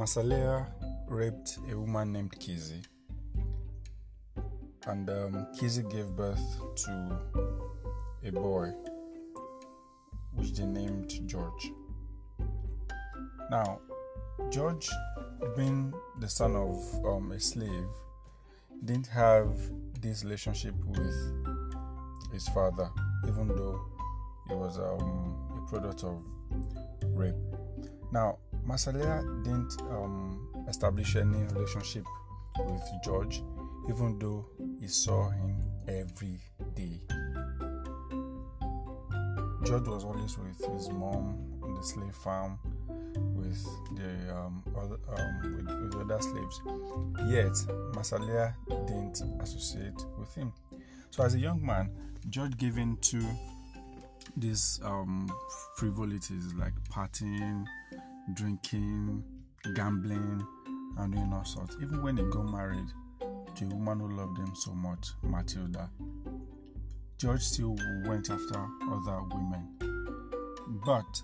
[0.00, 0.64] Massa Lea
[1.08, 2.80] raped a woman named Kizzy,
[4.86, 6.40] and um, Kizzy gave birth
[6.74, 7.18] to
[8.24, 8.72] a boy,
[10.32, 11.72] which they named George.
[13.50, 13.78] Now,
[14.48, 14.88] George,
[15.54, 17.90] being the son of um, a slave,
[18.82, 19.54] didn't have
[20.00, 22.88] this relationship with his father,
[23.28, 23.78] even though
[24.48, 26.22] he was um, a product of
[27.02, 27.34] rape.
[28.12, 28.38] Now,
[28.70, 32.04] Massa Lea didn't um, establish any relationship
[32.56, 33.42] with George,
[33.88, 34.46] even though
[34.80, 35.56] he saw him
[35.88, 36.38] every
[36.76, 37.00] day.
[39.64, 42.60] George was always with his mom on the slave farm,
[43.34, 43.60] with
[43.96, 46.62] the um, other, um, with, with the other slaves.
[47.28, 48.52] Yet Massa Lea
[48.86, 50.52] didn't associate with him.
[51.10, 51.90] So as a young man,
[52.28, 53.20] George gave in to
[54.36, 55.28] these um,
[55.74, 57.66] frivolities like partying,
[58.34, 59.24] drinking,
[59.74, 60.46] gambling,
[60.98, 61.76] and doing all sorts.
[61.80, 62.88] Even when he got married
[63.54, 65.90] to a woman who loved him so much, Matilda,
[67.18, 69.68] George still went after other women.
[70.84, 71.22] But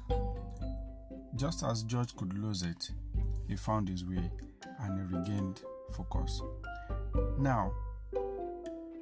[1.37, 2.91] just as George could lose it,
[3.49, 4.31] he found his way
[4.81, 5.63] and he regained
[5.97, 6.43] focus.
[7.39, 7.73] Now,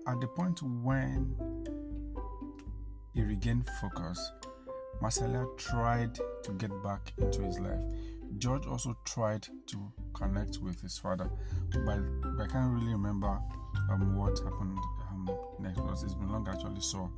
[0.07, 1.35] at the point when
[3.15, 4.33] he regained focus,
[5.01, 7.81] Marcella tried to get back into his life.
[8.39, 11.31] George also tried to connect with his father,
[11.85, 11.99] but,
[12.37, 13.39] but I can't really remember
[13.91, 14.79] um, what happened
[15.11, 17.09] um, next because it's been long actually saw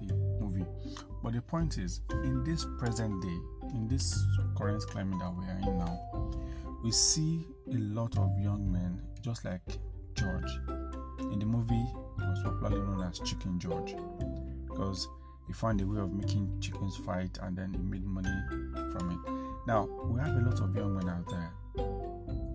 [0.00, 0.64] the movie.
[1.22, 3.38] But the point is, in this present day,
[3.74, 4.18] in this
[4.56, 6.30] current climate that we are in now,
[6.82, 9.78] we see a lot of young men just like
[10.14, 10.50] George.
[11.18, 13.94] In the movie, he was popularly known as Chicken George
[14.66, 15.08] because
[15.54, 18.28] found a way of making chickens fight and then he made money
[18.92, 19.66] from it.
[19.66, 21.52] Now, we have a lot of young men out there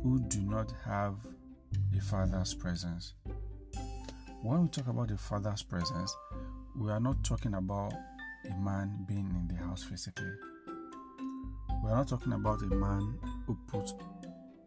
[0.04, 1.16] who do not have
[1.98, 3.14] a father's presence.
[4.42, 6.16] When we talk about a father's presence,
[6.76, 7.94] we are not talking about
[8.46, 10.32] a man being in the house physically.
[11.84, 13.18] We are not talking about a man
[13.48, 13.94] who puts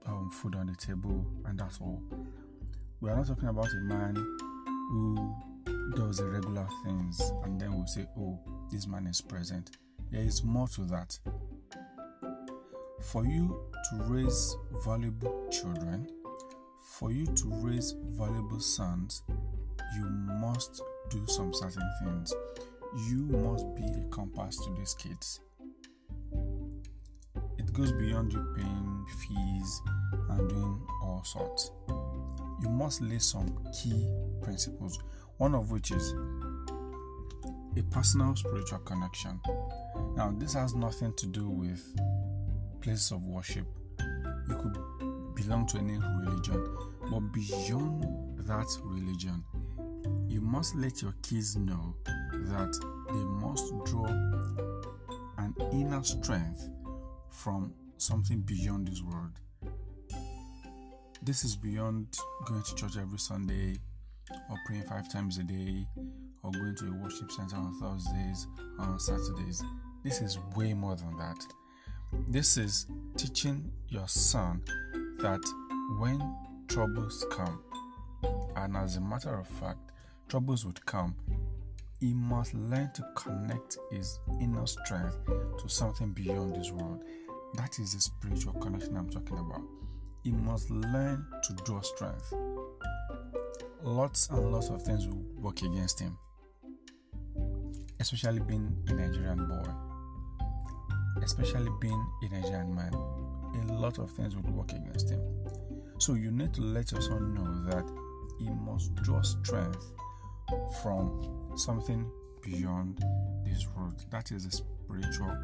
[0.07, 2.03] um, food on the table and that's all.
[3.01, 4.15] We are not talking about a man
[4.91, 5.35] who
[5.95, 8.39] does the regular things and then we say, oh,
[8.71, 9.77] this man is present.
[10.11, 11.19] There is more to that.
[13.03, 16.09] For you to raise valuable children,
[16.93, 19.23] for you to raise valuable sons,
[19.97, 22.33] you must do some certain things.
[23.09, 25.41] You must be a compass to these kids.
[27.59, 29.83] It goes beyond you paying fees
[30.31, 31.71] and doing all sorts.
[32.63, 34.09] You must lay some key
[34.43, 34.99] principles,
[35.43, 36.15] one of which is
[37.77, 39.41] a personal spiritual connection.
[40.15, 41.83] Now, this has nothing to do with
[42.81, 43.67] places of worship.
[44.49, 46.65] You could belong to any religion,
[47.11, 48.05] but beyond
[48.47, 49.43] that religion,
[50.29, 52.73] you must let your kids know that
[53.09, 54.07] they must draw
[55.39, 56.69] an inner strength
[57.31, 59.33] from something beyond this world.
[61.21, 62.17] This is beyond
[62.47, 63.79] going to church every Sunday
[64.51, 65.87] or praying five times a day
[66.43, 68.47] or going to a worship center on Thursdays
[68.79, 69.63] on Saturdays.
[70.03, 71.39] This is way more than that.
[72.29, 74.63] This is teaching your son
[75.19, 75.41] that
[75.99, 76.21] when
[76.69, 77.63] troubles come,
[78.57, 79.93] and as a matter of fact,
[80.29, 81.15] troubles would come,
[82.01, 85.19] he must learn to connect his inner strength
[85.59, 87.05] to something beyond this world.
[87.55, 89.63] That is the spiritual connection I'm talking about.
[90.25, 92.33] He must learn to draw strength.
[93.85, 96.17] Lots and lots of things will work against him,
[97.99, 102.95] especially being a Nigerian boy, especially being a Nigerian man.
[102.95, 105.21] A lot of things will work against him.
[105.99, 107.85] So you need to let your son know that
[108.39, 109.93] he must draw strength
[110.81, 112.09] from something
[112.41, 113.05] beyond
[113.45, 114.05] this world.
[114.11, 115.37] That is the spiritual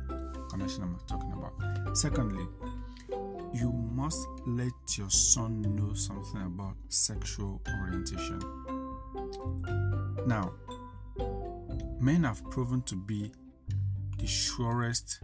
[0.49, 1.97] connection I'm talking about.
[1.97, 2.47] Secondly,
[3.53, 8.41] you must let your son know something about sexual orientation.
[10.27, 10.53] Now,
[12.01, 13.33] men have proven to be
[14.19, 15.21] the surest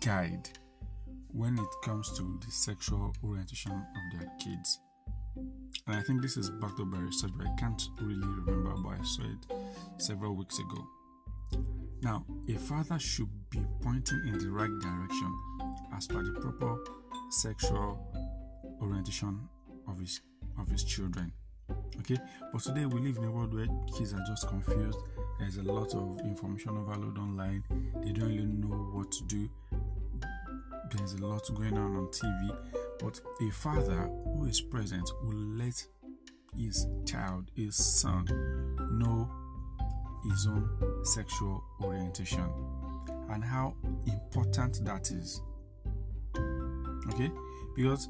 [0.00, 0.48] guide
[1.32, 4.80] when it comes to the sexual orientation of their kids.
[5.86, 9.00] And I think this is backed up by research, but I can't really remember, but
[9.00, 10.86] I saw it several weeks ago.
[12.02, 15.38] Now, a father should be pointing in the right direction
[15.96, 16.78] as per the proper
[17.30, 17.98] sexual
[18.80, 19.48] orientation
[19.88, 20.20] of his
[20.58, 21.32] of his children.
[22.00, 22.16] Okay,
[22.52, 23.66] but today we live in a world where
[23.96, 24.98] kids are just confused.
[25.38, 27.62] There's a lot of information overload online.
[28.02, 29.48] They don't really know what to do.
[30.96, 32.56] There's a lot going on on TV.
[32.98, 35.86] But a father who is present will let
[36.56, 38.24] his child, his son,
[38.92, 39.30] know
[40.24, 42.50] his own sexual orientation
[43.30, 43.74] and how
[44.06, 45.42] important that is.
[47.10, 47.30] Okay?
[47.74, 48.08] Because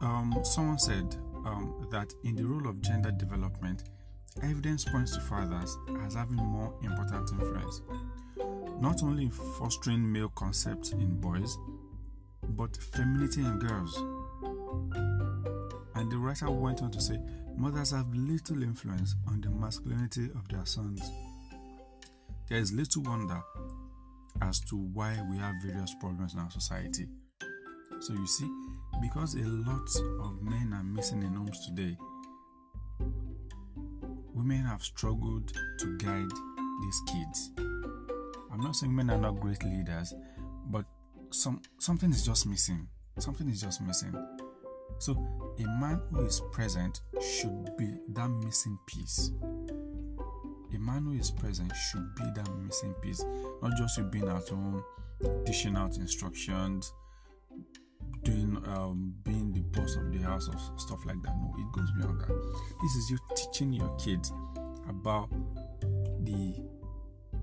[0.00, 3.84] um, someone said um, that in the role of gender development,
[4.42, 7.82] evidence points to fathers as having more important influence,
[8.80, 11.58] not only in fostering male concepts in boys,
[12.50, 13.96] but femininity in girls.
[15.94, 17.18] And the writer went on to say,
[17.56, 21.10] mothers have little influence on the masculinity of their sons.
[22.48, 23.40] There is little wonder
[24.40, 27.06] as to why we have various problems in our society.
[28.02, 28.50] So you see,
[29.00, 29.88] because a lot
[30.26, 31.96] of men are missing in homes today,
[34.34, 36.32] women have struggled to guide
[36.82, 37.52] these kids.
[38.52, 40.12] I'm not saying men are not great leaders,
[40.66, 40.84] but
[41.30, 42.88] some something is just missing.
[43.20, 44.12] Something is just missing.
[44.98, 45.12] So
[45.60, 49.30] a man who is present should be that missing piece.
[50.74, 53.24] A man who is present should be that missing piece,
[53.62, 54.82] not just you being at home,
[55.44, 56.92] dishing out instructions,
[58.22, 61.34] doing um, being the boss of the house or stuff like that.
[61.36, 62.54] No, it goes beyond that.
[62.82, 64.32] This is you teaching your kids
[64.88, 65.30] about
[66.24, 66.54] the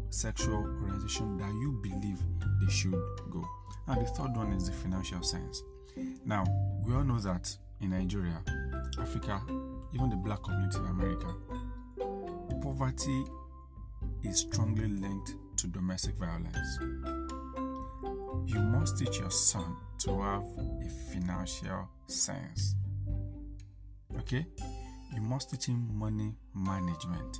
[0.09, 2.19] sexual orientation that you believe
[2.61, 2.93] they should
[3.29, 3.45] go.
[3.87, 5.63] And the third one is the financial sense.
[6.25, 6.45] Now,
[6.85, 8.41] we all know that in Nigeria,
[8.99, 9.41] Africa,
[9.93, 11.33] even the black community in America,
[12.61, 13.23] poverty
[14.23, 16.79] is strongly linked to domestic violence.
[18.49, 20.43] You must teach your son to have
[20.83, 22.73] a financial sense.
[24.17, 24.43] Okay?
[25.13, 27.37] You must teach him money management.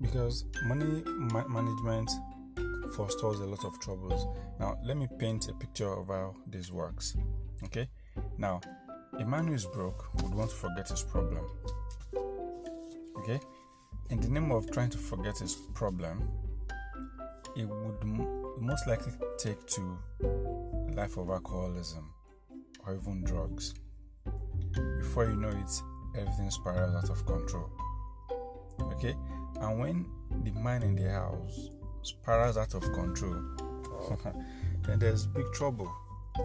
[0.00, 2.10] Because money ma- management
[2.96, 4.26] forestals a lot of troubles.
[4.58, 7.14] Now, let me paint a picture of how this works.
[7.64, 7.90] Okay?
[8.36, 8.60] Now,
[9.18, 11.44] a man who is broke would want to forget his problem.
[13.18, 13.40] Okay?
[14.10, 16.28] In the name of trying to forget his problem,
[17.56, 19.98] it would m- most likely take to
[20.94, 22.12] life of alcoholism
[22.86, 23.74] or even drugs.
[24.98, 25.82] Before you know it,
[26.16, 27.70] everything spirals out of control.
[28.92, 29.14] Okay?
[29.60, 30.06] And when
[30.44, 31.70] the man in the house
[32.02, 33.42] spirals out of control,
[34.86, 35.92] then there's big trouble.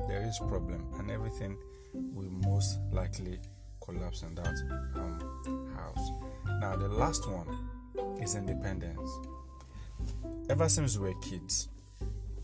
[0.08, 1.58] There is problem, and everything
[1.94, 3.40] will most likely
[3.82, 4.56] collapse in that
[4.96, 6.10] um, house.
[6.62, 7.70] Now, the last one
[8.22, 9.10] is independence.
[10.50, 11.70] Ever since we were kids,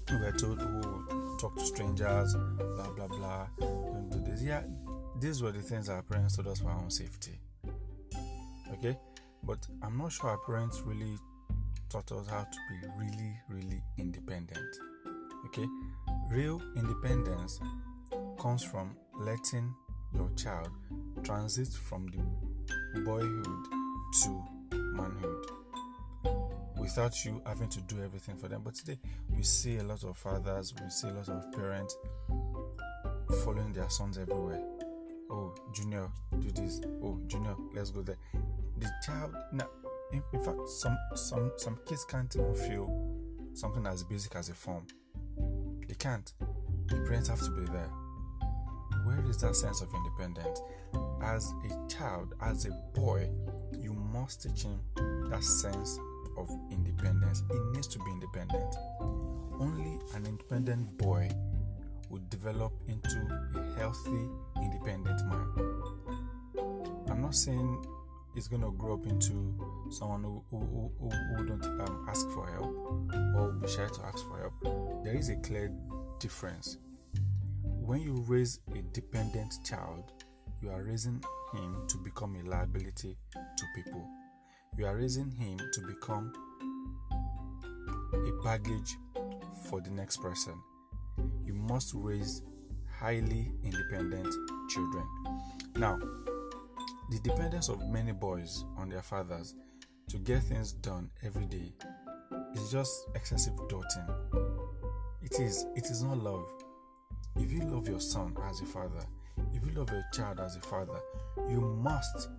[0.09, 4.41] we were told, oh, talk to strangers, blah blah blah, don't do this.
[4.41, 4.63] Yeah,
[5.19, 7.39] these were the things our parents told us for our own safety.
[8.73, 8.97] Okay,
[9.43, 11.17] but I'm not sure our parents really
[11.89, 14.75] taught us how to be really, really independent.
[15.45, 15.65] Okay,
[16.29, 17.59] real independence
[18.39, 19.73] comes from letting
[20.13, 20.69] your child
[21.23, 23.65] transit from the boyhood
[24.23, 24.43] to
[24.93, 25.45] manhood
[26.77, 28.61] without you having to do everything for them.
[28.63, 28.99] But today,
[29.35, 31.97] we see a lot of fathers, we see a lot of parents
[33.43, 34.61] following their sons everywhere.
[35.29, 36.09] Oh, Junior,
[36.39, 36.81] do this.
[37.03, 38.17] Oh, Junior, let's go there.
[38.77, 39.67] The child, now,
[40.11, 43.15] in, in fact, some some some kids can't even feel
[43.53, 44.85] something as basic as a form.
[45.99, 46.31] Can't.
[46.87, 47.91] The parents have to be there
[49.09, 50.61] where is that sense of independence?
[51.21, 53.29] As a child, as a boy,
[53.77, 54.79] you must teach him
[55.29, 55.99] that sense
[56.37, 57.43] of independence.
[57.51, 58.75] He needs to be independent.
[59.59, 61.29] Only an independent boy
[62.09, 63.17] will develop into
[63.55, 64.29] a healthy,
[64.61, 65.47] independent man.
[67.09, 67.85] I'm not saying
[68.33, 69.53] he's going to grow up into
[69.89, 72.75] someone who, who, who, who wouldn't um, ask for help
[73.35, 75.03] or be shy to ask for help.
[75.03, 75.71] There is a clear
[76.19, 76.77] difference
[77.89, 80.11] when you raise a dependent child,
[80.61, 81.19] you are raising
[81.53, 84.07] him to become a liability to people.
[84.77, 86.31] You are raising him to become
[88.13, 88.95] a baggage
[89.67, 90.53] for the next person.
[91.43, 92.43] You must raise
[92.99, 94.35] highly independent
[94.69, 95.07] children.
[95.75, 95.97] Now,
[97.09, 99.55] the dependence of many boys on their fathers
[100.09, 101.73] to get things done every day
[102.55, 104.07] is just excessive doting.
[105.21, 106.45] It is, it is not love
[107.39, 109.05] if you love your son as a father,
[109.53, 110.99] if you love your child as a father,
[111.49, 112.29] you must,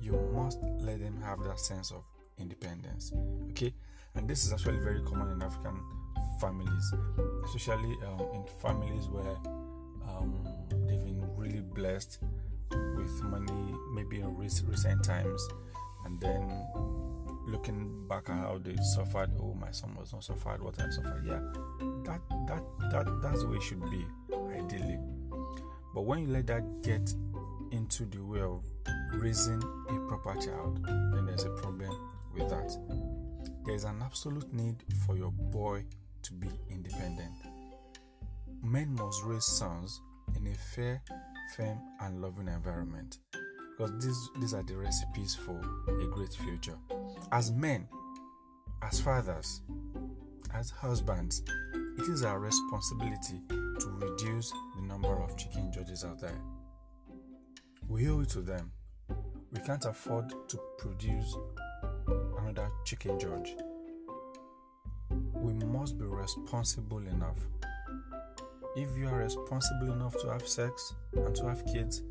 [0.00, 2.02] you must let them have that sense of
[2.38, 3.12] independence.
[3.50, 3.72] Okay,
[4.14, 5.80] and this is actually very common in African
[6.40, 6.94] families,
[7.44, 9.36] especially um, in families where
[10.08, 10.34] um,
[10.88, 12.18] they've been really blessed
[12.70, 15.48] with money, maybe in recent times,
[16.04, 16.66] and then
[17.46, 19.30] looking back at how they suffered.
[19.40, 20.62] Oh, my son was not suffered.
[20.62, 21.24] What I suffered.
[21.26, 21.40] Yeah,
[22.04, 24.06] that that that that's the way it should be,
[24.54, 24.98] ideally.
[25.94, 27.12] But when you let that get
[27.72, 28.64] into the way of
[29.14, 31.90] raising a proper child, then there's a problem
[32.34, 32.76] with that.
[33.64, 35.84] There is an absolute need for your boy
[36.22, 37.32] to be independent.
[38.62, 40.00] Men must raise sons
[40.36, 41.02] in a fair,
[41.56, 43.18] firm, and loving environment
[43.80, 46.76] because these, these are the recipes for a great future.
[47.32, 47.88] As men,
[48.82, 49.62] as fathers,
[50.52, 51.42] as husbands,
[51.98, 56.38] it is our responsibility to reduce the number of Chicken Georges out there.
[57.88, 58.70] We owe it to them.
[59.52, 61.34] We can't afford to produce
[62.38, 63.54] another Chicken George.
[65.08, 67.38] We must be responsible enough.
[68.76, 72.02] If you are responsible enough to have sex and to have kids,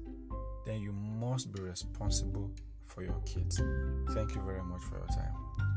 [0.66, 2.52] then you must be responsible
[2.84, 3.62] for your kids.
[4.10, 5.34] Thank you very much for your time.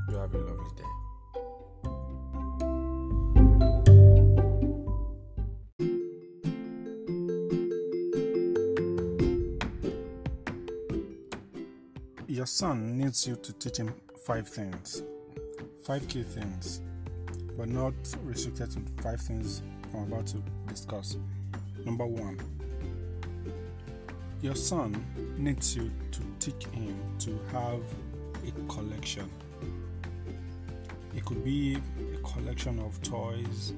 [0.09, 0.83] You have a lovely day.
[12.27, 13.95] Your son needs you to teach him
[14.27, 15.05] five things,
[15.87, 16.81] five key things,
[17.57, 19.63] but not restricted to five things
[19.95, 21.17] I'm about to discuss.
[21.85, 22.39] Number one,
[24.41, 25.05] your son
[25.37, 27.81] needs you to teach him to have
[28.47, 29.31] a collection.
[31.15, 31.79] It could be
[32.15, 33.73] a collection of toys,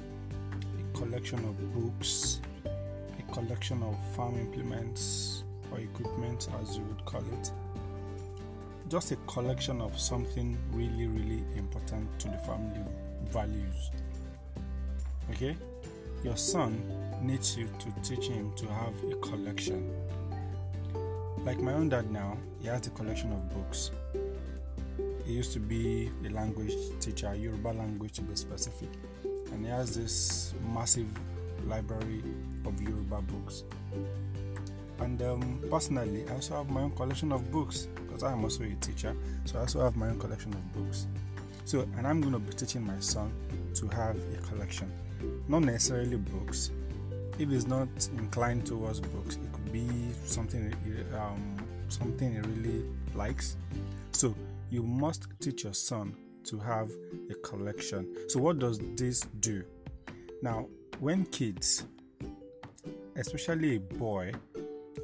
[0.79, 7.25] a collection of books, a collection of farm implements or equipment, as you would call
[7.41, 7.51] it.
[8.89, 12.81] Just a collection of something really, really important to the family
[13.31, 13.91] values.
[15.31, 15.57] Okay?
[16.25, 16.83] Your son
[17.23, 19.93] needs you to teach him to have a collection
[21.45, 23.91] like my own dad now, he has a collection of books.
[25.27, 28.89] He used to be a language teacher, Yoruba language to be specific,
[29.53, 31.07] and he has this massive
[31.67, 32.23] library
[32.65, 33.65] of Yoruba books.
[35.01, 38.65] And um, personally, I also have my own collection of books because I am also
[38.65, 39.15] a teacher,
[39.45, 41.07] so I also have my own collection of books.
[41.67, 43.31] So, and I'm going to be teaching my son
[43.75, 44.91] to have a collection,
[45.49, 46.71] not necessarily books.
[47.39, 49.89] If he's not inclined towards books, it could be
[50.25, 50.75] something
[51.15, 51.57] um,
[51.89, 52.85] something he really
[53.15, 53.57] likes.
[54.13, 54.35] So
[54.71, 56.91] you must teach your son to have
[57.31, 58.07] a collection.
[58.29, 59.65] So what does this do?
[60.43, 60.67] Now,
[61.01, 61.85] when kids,
[63.17, 64.33] especially a boy,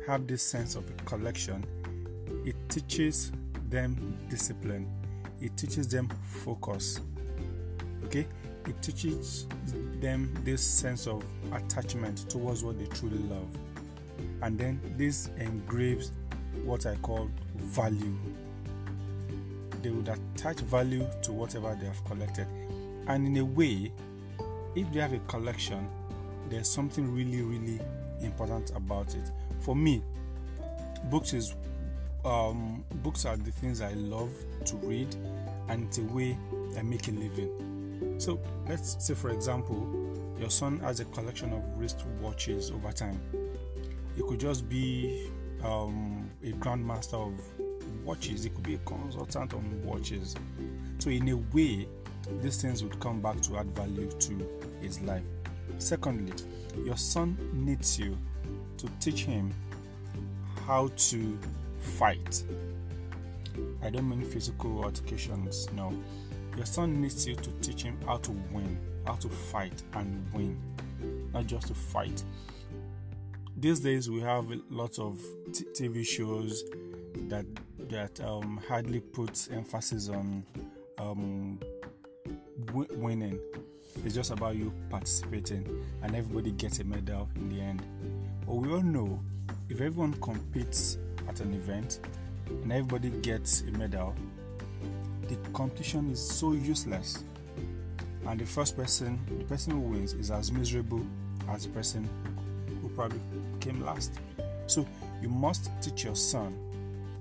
[0.07, 1.65] have this sense of a collection,
[2.45, 3.33] it teaches
[3.69, 4.89] them discipline.
[5.41, 6.09] It teaches them
[6.45, 7.01] focus.
[8.05, 8.27] Okay?
[8.71, 9.47] It teaches
[10.01, 13.49] them this sense of attachment towards what they truly love
[14.43, 16.13] and then this engraves
[16.65, 18.17] what I call value.
[19.83, 22.47] They would attach value to whatever they have collected,
[23.07, 23.93] and in a way,
[24.75, 25.89] if they have a collection,
[26.49, 27.81] there's something really, really
[28.21, 29.31] important about it.
[29.61, 30.03] For me,
[31.05, 31.55] books is
[32.25, 34.31] um, books are the things I love
[34.67, 35.15] to read,
[35.69, 36.37] and it's a way
[36.79, 37.70] I make a living.
[38.21, 39.87] So let's say, for example,
[40.39, 43.21] your son has a collection of wrist watches over time
[44.17, 45.31] it could just be
[45.65, 47.41] um, a grandmaster of
[48.05, 50.35] watches, it could be a consultant on watches.
[50.99, 51.89] So, in a way,
[52.43, 54.49] these things would come back to add value to
[54.81, 55.23] his life.
[55.79, 56.33] Secondly,
[56.85, 58.17] your son needs you
[58.79, 59.53] to teach him
[60.67, 61.39] how to
[61.79, 62.43] fight.
[63.83, 65.95] I don't mean physical altercations, no.
[66.57, 70.61] Your son needs you to teach him how to win, how to fight and win,
[71.33, 72.23] not just to fight
[73.61, 75.21] these days we have lots of
[75.53, 76.65] t- TV shows
[77.29, 77.45] that
[77.91, 80.45] that um, hardly puts emphasis on
[80.99, 81.59] um,
[82.67, 83.39] w- winning.
[84.05, 87.83] It's just about you participating, and everybody gets a medal in the end.
[88.47, 89.21] But we all know
[89.69, 90.97] if everyone competes
[91.29, 92.01] at an event
[92.47, 94.15] and everybody gets a medal,
[95.31, 97.23] the competition is so useless.
[98.27, 101.07] And the first person, the person who wins, is as miserable
[101.49, 102.09] as the person
[102.83, 103.21] who probably
[103.61, 104.13] came last.
[104.67, 104.85] So
[105.23, 106.55] you must teach your son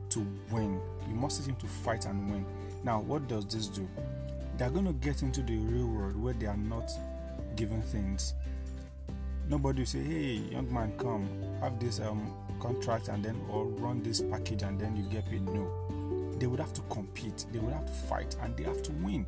[0.09, 0.81] to win.
[1.07, 2.45] You must teach him to fight and win.
[2.83, 3.87] Now, what does this do?
[4.57, 6.91] They're going to get into the real world where they are not
[7.55, 8.33] given things.
[9.47, 11.27] Nobody will say, "Hey, young man, come
[11.61, 15.43] have this um, contract and then or run this package and then you get paid."
[15.45, 15.71] No,
[16.39, 17.45] they would have to compete.
[17.51, 19.25] They would have to fight and they have to win.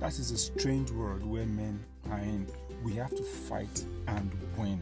[0.00, 2.46] That is a strange world where men are in.
[2.82, 4.80] We have to fight and win.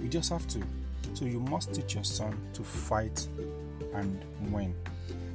[0.00, 0.62] We just have to.
[1.14, 3.28] So you must teach your son to fight
[3.94, 4.74] and win.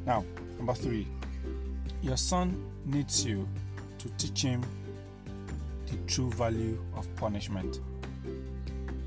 [0.05, 0.25] Now,
[0.57, 1.07] number three,
[2.01, 3.47] your son needs you
[3.99, 4.63] to teach him
[5.85, 7.79] the true value of punishment.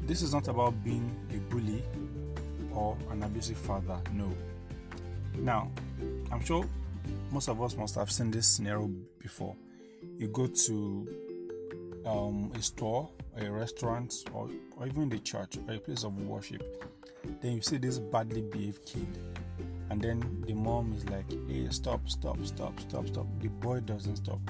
[0.02, 1.82] This is not about being a bully
[2.72, 4.32] or an abusive father, no.
[5.38, 5.70] Now,
[6.30, 6.64] I'm sure
[7.30, 9.56] most of us must have seen this scenario before.
[10.18, 11.08] You go to
[12.06, 16.62] um, a store, a restaurant, or, or even the church or a place of worship,
[17.42, 19.06] then you see this badly behaved kid,
[19.90, 24.16] and then the mom is like, "Hey, stop, stop, stop, stop, stop." The boy doesn't
[24.16, 24.40] stop.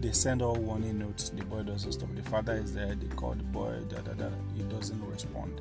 [0.00, 1.30] They send all warning notes.
[1.30, 2.14] The boy doesn't stop.
[2.14, 2.94] The father is there.
[2.94, 3.80] They call the boy.
[3.88, 4.28] Da da da.
[4.54, 5.60] He doesn't respond.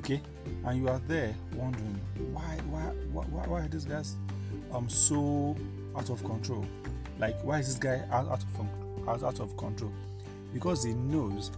[0.00, 0.22] Okay,
[0.64, 2.00] and you are there wondering
[2.32, 2.80] why, why,
[3.12, 4.16] why, why, are these guys
[4.72, 5.54] um so
[5.94, 6.64] out of control?
[7.18, 9.92] Like, why is this guy out, out of out, out of control?
[10.54, 11.50] Because he knows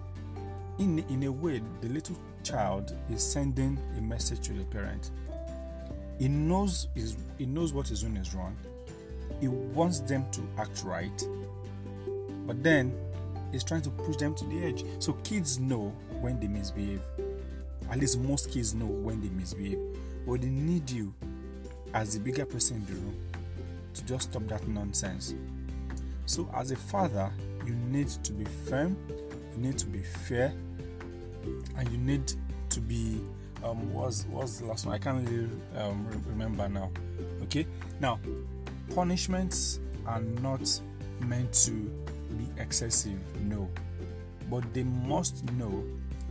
[0.81, 5.13] in in a way the little child is sending a message to the parent.
[6.19, 8.57] He knows is he knows what he's doing is wrong.
[9.41, 11.29] He wants them to act right.
[12.45, 12.93] But then
[13.53, 14.85] he's trying to push them to the edge.
[14.99, 17.03] So kids know when they misbehave
[17.93, 19.79] at least most kids know when they misbehave
[20.27, 21.15] but they need you
[21.95, 23.17] as the bigger person in the room
[23.95, 25.35] to just stop that nonsense
[26.27, 27.31] so, as a father,
[27.67, 28.97] you need to be firm,
[29.55, 30.53] you need to be fair,
[31.77, 32.33] and you need
[32.71, 33.21] to be
[33.63, 34.95] um was what's the last one?
[34.95, 36.91] I can't really um, remember now.
[37.43, 37.67] Okay,
[38.01, 38.19] now
[38.95, 40.81] punishments are not
[41.21, 41.73] meant to
[42.39, 43.69] be excessive, no,
[44.49, 45.85] but they must know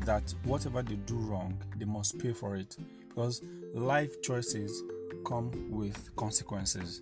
[0.06, 2.78] that whatever they do wrong, they must pay for it
[3.08, 3.42] because
[3.74, 4.84] life choices
[5.26, 7.02] come with consequences.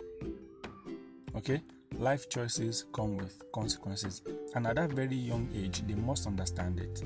[1.36, 1.62] Okay,
[1.98, 4.22] life choices come with consequences,
[4.56, 7.04] and at that very young age, they must understand it.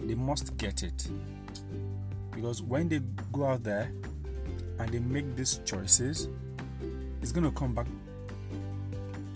[0.00, 1.08] They must get it.
[2.32, 3.92] Because when they go out there
[4.78, 6.28] and they make these choices,
[7.20, 7.86] it's going to come back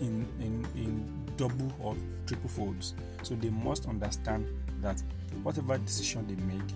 [0.01, 1.95] in, in, in double or
[2.25, 2.93] triple folds.
[3.23, 4.47] So they must understand
[4.81, 5.01] that
[5.43, 6.67] whatever decision they make,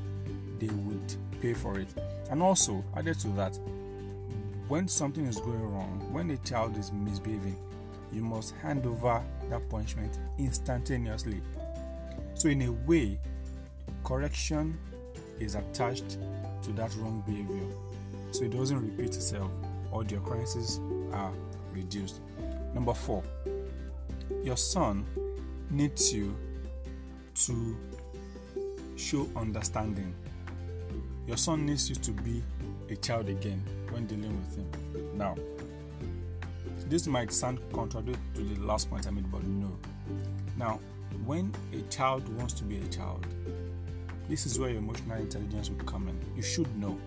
[0.59, 1.87] they would pay for it.
[2.29, 3.57] And also, added to that,
[4.67, 7.57] when something is going wrong, when a child is misbehaving,
[8.13, 11.41] you must hand over that punishment instantaneously.
[12.35, 13.19] So, in a way,
[14.03, 14.77] correction
[15.39, 16.17] is attached
[16.63, 17.67] to that wrong behavior
[18.31, 19.51] so it doesn't repeat itself
[19.91, 20.79] or the occurrences
[21.11, 21.31] are
[21.73, 22.21] reduced.
[22.73, 23.23] Number four,
[24.43, 25.05] your son
[25.69, 26.35] needs you
[27.45, 27.77] to
[29.01, 30.13] show understanding.
[31.27, 32.43] Your son needs you to be
[32.89, 35.17] a child again when dealing with him.
[35.17, 35.35] Now,
[36.87, 39.71] this might sound contrary to the last point I made, but no.
[40.57, 40.79] Now,
[41.25, 43.25] when a child wants to be a child,
[44.29, 46.19] this is where your emotional intelligence will come in.
[46.35, 46.97] You should know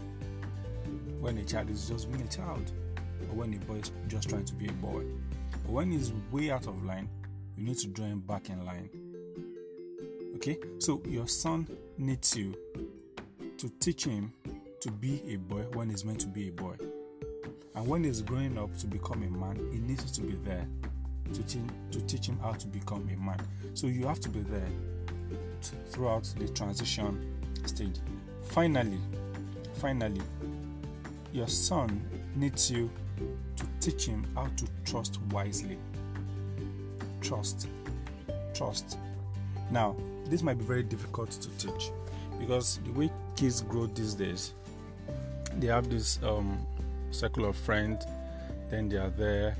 [1.20, 2.72] when a child is just being a child,
[3.28, 5.04] or when a boy is just trying to be a boy.
[5.62, 7.08] But when he's way out of line,
[7.56, 8.90] you need to draw him back in line.
[10.36, 11.66] Okay, so your son
[11.98, 12.54] needs you
[13.58, 14.32] to teach him
[14.80, 16.74] to be a boy when he's meant to be a boy.
[17.74, 20.66] And when he's growing up to become a man, he needs to be there
[21.32, 23.38] to, teach, to teach him how to become a man.
[23.74, 24.68] So you have to be there
[25.62, 27.96] t- throughout the transition stage.
[28.42, 28.98] Finally,
[29.74, 30.22] finally,
[31.32, 32.02] your son
[32.36, 32.90] needs you
[33.56, 35.78] to teach him how to trust wisely.
[37.20, 37.68] Trust.
[38.52, 38.98] Trust.
[39.70, 41.90] Now, this might be very difficult to teach
[42.38, 44.54] because the way kids grow these days,
[45.58, 46.66] they have this um,
[47.10, 48.06] circle of friends,
[48.70, 49.56] then they are there,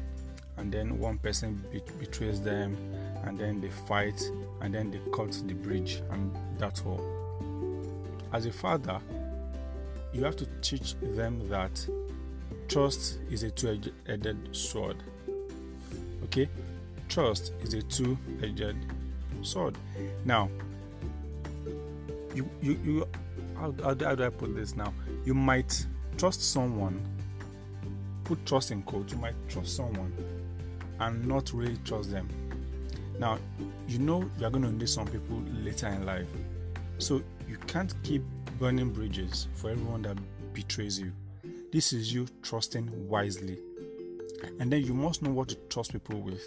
[0.57, 2.77] and then one person be- betrays them,
[3.25, 4.21] and then they fight,
[4.61, 7.01] and then they cut the bridge, and that's all.
[8.33, 9.01] As a father,
[10.13, 11.87] you have to teach them that
[12.69, 14.97] trust is a two edged sword.
[16.25, 16.49] Okay?
[17.09, 18.77] Trust is a two edged
[19.45, 19.77] sword.
[20.25, 20.51] Now,
[22.35, 23.09] you, you, you
[23.57, 24.93] how, how, how do I put this now?
[25.25, 27.01] You might trust someone
[28.25, 30.13] put trust in quotes, you might trust someone
[31.01, 32.29] and not really trust them.
[33.19, 33.39] Now,
[33.87, 36.27] you know you're going to need some people later in life.
[36.99, 38.23] So you can't keep
[38.59, 40.17] burning bridges for everyone that
[40.53, 41.13] betrays you.
[41.73, 43.59] This is you trusting wisely.
[44.59, 46.43] And then you must know what to trust people with.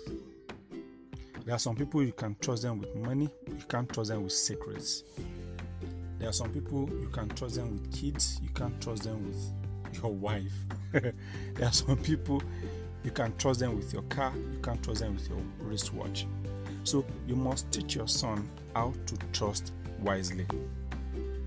[1.48, 4.34] There are some people you can trust them with money, you can't trust them with
[4.34, 5.06] secrets.
[6.20, 10.02] There are some people you can trust them with kids, you can't trust them with
[10.04, 10.52] your wife.
[10.92, 11.14] there
[11.62, 12.44] are some people
[13.06, 16.28] you can trust them with your car, you can't trust them with your wristwatch.
[16.84, 20.46] So you must teach your son how to trust wisely.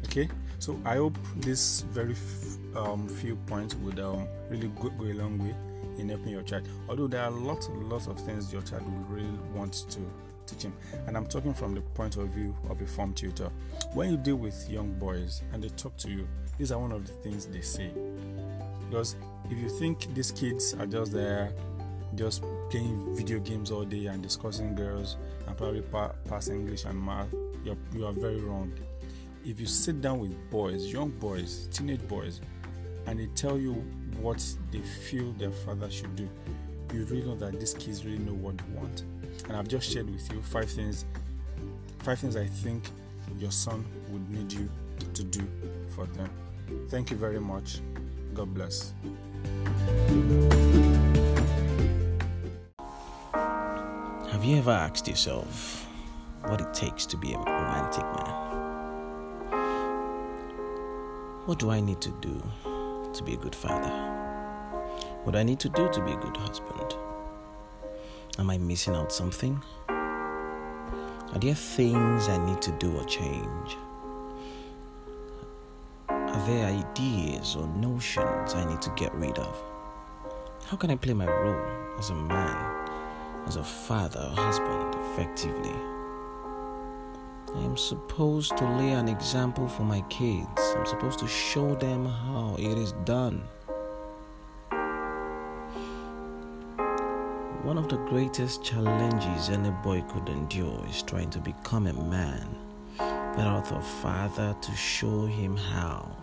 [0.07, 0.31] Okay?
[0.61, 5.13] So I hope this very f- um, few points would um, really go, go, a
[5.13, 5.55] long way
[6.01, 6.69] in helping your child.
[6.89, 10.01] Although there are lots and lots of things your child will really want to
[10.47, 10.73] teach him,
[11.07, 13.51] and I'm talking from the point of view of a form tutor.
[13.93, 16.27] When you deal with young boys and they talk to you,
[16.59, 17.91] these are one of the things they say.
[18.89, 19.17] Because
[19.49, 21.53] if you think these kids are just there,
[22.17, 27.01] just playing video games all day and discussing girls and probably pa- pass English and
[27.01, 27.29] math,
[27.65, 28.73] you're, you are very wrong.
[29.45, 32.41] If you sit down with boys, young boys, teenage boys,
[33.11, 33.73] and they tell you
[34.21, 36.29] what they feel their father should do,
[36.95, 39.03] you really know that these kids really know what they want.
[39.49, 41.05] And I've just shared with you five things,
[42.05, 42.89] five things I think
[43.37, 44.71] your son would need you
[45.13, 45.43] to do
[45.89, 46.31] for them.
[46.89, 47.81] Thank you very much.
[48.33, 48.95] God bless.
[54.31, 55.85] Have you ever asked yourself
[56.45, 58.51] what it takes to be a romantic man?
[61.47, 62.41] What do I need to do
[63.15, 63.91] to be a good father?
[65.25, 66.95] What do I need to do to be a good husband?
[68.39, 69.63] Am I missing out something?
[69.89, 73.77] Are there things I need to do or change?
[76.09, 79.63] Are there ideas or notions I need to get rid of?
[80.67, 82.89] How can I play my role as a man,
[83.47, 86.00] as a father or husband effectively?
[87.57, 90.49] I am supposed to lay an example for my kids.
[90.77, 93.43] I'm supposed to show them how it is done.
[97.63, 102.49] One of the greatest challenges any boy could endure is trying to become a man
[103.37, 106.17] without a father to show him how.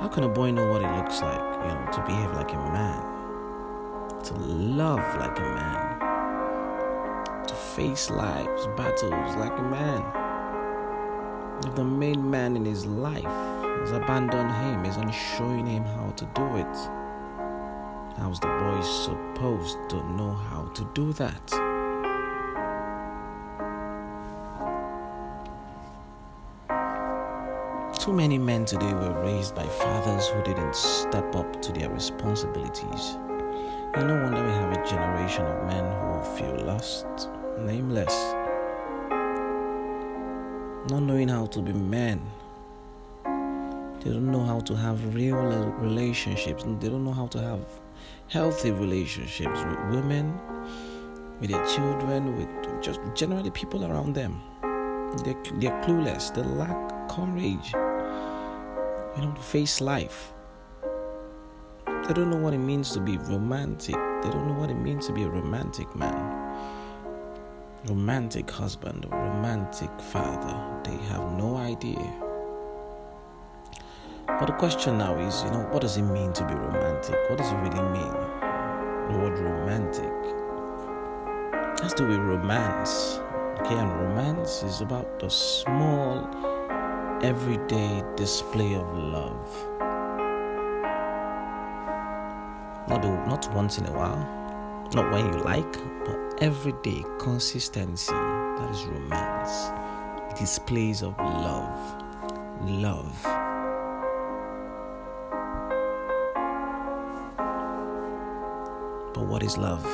[0.00, 2.56] How can a boy know what it looks like, you know, to behave like a
[2.56, 3.02] man,
[4.24, 5.49] to love like a
[7.80, 10.02] face life's battles like a man?
[11.66, 16.26] If the main man in his life has abandoned him, isn't showing him how to
[16.34, 16.76] do it,
[18.18, 21.46] how's the boy supposed to know how to do that?
[27.98, 33.16] Too many men today were raised by fathers who didn't step up to their responsibilities.
[33.94, 38.14] And no wonder we have a generation of men who feel lost, nameless,
[40.90, 42.20] not knowing how to be men.
[43.24, 45.36] They don't know how to have real
[45.78, 46.64] relationships.
[46.64, 47.60] They don't know how to have
[48.28, 50.38] healthy relationships with women,
[51.40, 54.40] with their children, with just generally people around them.
[55.24, 56.34] They're, they're clueless.
[56.34, 57.74] They lack courage
[59.20, 60.32] know, to face life.
[61.86, 63.94] They don't know what it means to be romantic.
[63.94, 66.39] They don't know what it means to be a romantic man,
[67.86, 70.82] romantic husband, or romantic father.
[70.84, 72.12] They have no idea.
[74.26, 77.16] But the question now is, you know, what does it mean to be romantic?
[77.28, 78.12] What does it really mean?
[79.08, 80.12] The word romantic
[81.82, 83.18] has to with romance.
[83.60, 86.28] Okay, and romance is about the small
[87.22, 89.66] everyday display of love.
[92.88, 94.39] Not, not once in a while,
[94.94, 95.72] not when you like,
[96.04, 98.12] but everyday consistency.
[98.12, 99.70] That is romance.
[100.38, 102.02] Displays of love.
[102.62, 103.22] Love.
[109.14, 109.84] But what is love?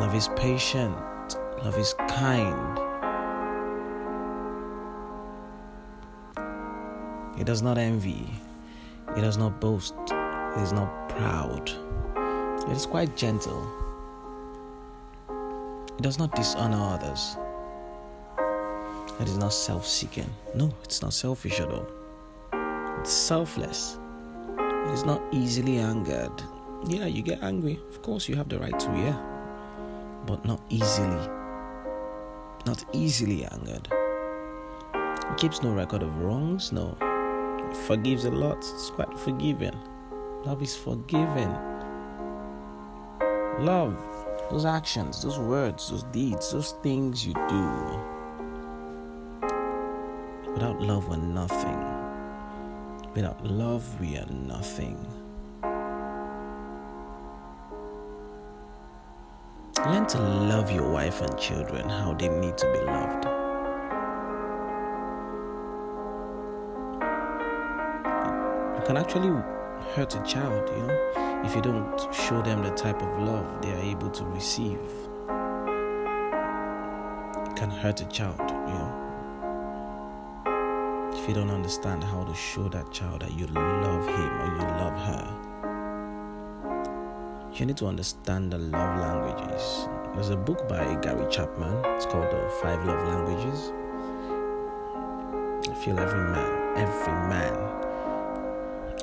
[0.00, 0.96] Love is patient.
[1.62, 2.78] Love is kind.
[7.38, 8.28] It does not envy.
[9.16, 9.94] It does not boast.
[10.10, 11.85] It is not proud.
[12.68, 13.66] It is quite gentle.
[15.28, 17.36] It does not dishonor others.
[19.20, 20.28] It is not self seeking.
[20.54, 21.86] No, it's not selfish at all.
[23.00, 23.98] It's selfless.
[24.58, 26.42] It is not easily angered.
[26.86, 27.80] Yeah, you get angry.
[27.88, 29.18] Of course, you have the right to, yeah.
[30.26, 31.28] But not easily.
[32.66, 33.88] Not easily angered.
[34.94, 36.96] It keeps no record of wrongs, no
[37.86, 38.58] forgives a lot.
[38.58, 39.76] It's quite forgiving.
[40.44, 41.54] Love is forgiving.
[43.58, 43.96] Love,
[44.50, 48.16] those actions, those words, those deeds, those things you do.
[50.52, 51.78] Without love, we're nothing.
[53.14, 54.98] Without love, we are nothing.
[59.86, 63.24] Learn to love your wife and children how they need to be loved.
[68.76, 69.30] You can actually
[69.94, 73.72] hurt a child, you know, if you don't show them the type of love they
[73.72, 74.80] are able to receive.
[77.46, 79.02] It can hurt a child, you know.
[81.14, 84.62] If you don't understand how to show that child that you love him or you
[84.62, 85.46] love her,
[87.54, 89.88] you need to understand the love languages.
[90.14, 93.72] There's a book by Gary Chapman, it's called The Five Love Languages.
[95.70, 97.54] I feel every man, every man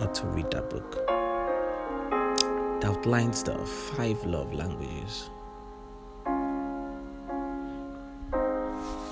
[0.02, 1.03] ought to read that book.
[2.84, 5.30] Outlines the five love languages.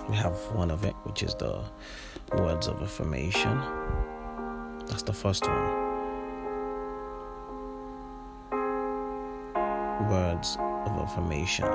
[0.10, 1.64] We have one of it, which is the
[2.38, 3.58] words of affirmation.
[4.88, 5.72] That's the first one.
[10.10, 11.68] Words of affirmation.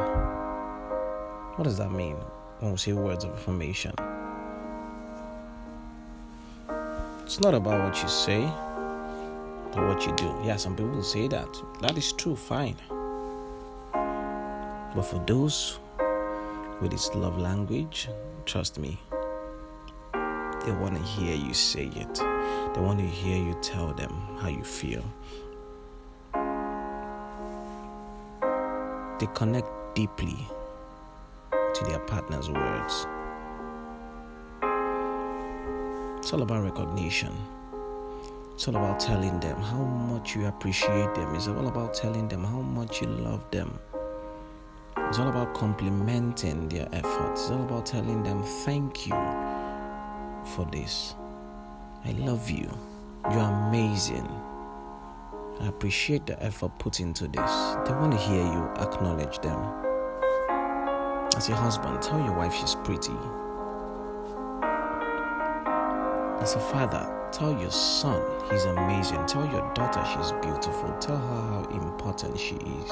[1.56, 2.16] What does that mean
[2.60, 3.94] when we say words of affirmation?
[7.24, 8.52] It's not about what you say,
[9.84, 10.34] what you do.
[10.42, 11.48] Yeah, some people say that.
[11.80, 12.76] That is true, fine.
[14.94, 15.78] But for those
[16.80, 18.08] with this love language,
[18.44, 18.98] trust me,
[20.64, 22.14] they want to hear you say it.
[22.14, 25.04] They want to hear you tell them how you feel.
[29.18, 30.36] They connect deeply
[31.50, 33.06] to their partner's words.
[36.18, 37.32] It's all about recognition.
[38.56, 41.34] It's all about telling them how much you appreciate them.
[41.34, 43.78] It's all about telling them how much you love them.
[44.96, 47.42] It's all about complimenting their efforts.
[47.42, 49.14] It's all about telling them thank you
[50.54, 51.14] for this.
[52.06, 52.70] I love you.
[53.30, 54.26] You're amazing.
[55.60, 57.52] I appreciate the effort put into this.
[57.84, 59.60] They want to hear you acknowledge them.
[61.36, 63.12] As a husband, tell your wife she's pretty.
[66.40, 69.24] As a father, tell your son he's amazing.
[69.26, 70.94] Tell your daughter she's beautiful.
[71.00, 72.90] Tell her how important she is.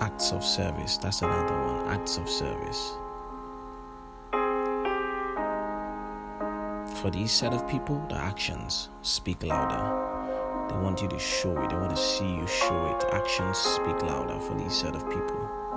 [0.00, 1.88] Acts of service, that's another one.
[1.88, 2.92] Acts of service.
[7.00, 10.68] For these set of people, the actions speak louder.
[10.68, 13.04] They want you to show it, they want to see you show it.
[13.12, 15.71] Actions speak louder for these set of people.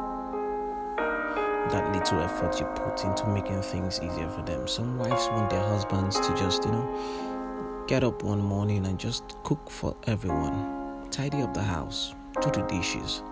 [1.75, 4.65] That little effort you put into making things easier for them.
[4.65, 9.35] Some wives want their husbands to just, you know, get up one morning and just
[9.43, 13.23] cook for everyone, tidy up the house, do the dishes.